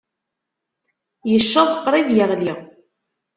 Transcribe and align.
Yecceḍ 1.31 1.69
qrib 1.83 2.07
yeɣli. 2.17 2.53